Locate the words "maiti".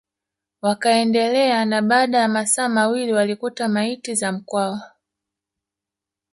3.67-4.15